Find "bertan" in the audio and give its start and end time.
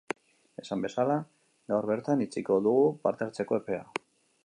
1.91-2.25